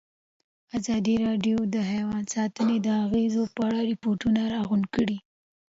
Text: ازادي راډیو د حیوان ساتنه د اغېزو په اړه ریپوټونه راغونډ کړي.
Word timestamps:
ازادي 0.77 1.15
راډیو 1.25 1.57
د 1.73 1.75
حیوان 1.91 2.23
ساتنه 2.35 2.75
د 2.85 2.87
اغېزو 3.05 3.43
په 3.55 3.61
اړه 3.67 3.79
ریپوټونه 3.91 4.41
راغونډ 4.53 4.85
کړي. 4.95 5.17